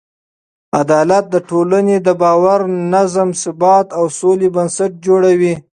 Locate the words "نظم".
2.93-3.29